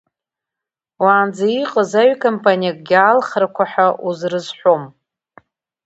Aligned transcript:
Уаанӡа 1.03 1.45
иҟаз 1.61 1.91
аҩкампаниакгьы 2.01 2.97
алхрақәа 2.99 3.63
ҳәа 3.71 3.87
узрызҳәом. 4.07 4.83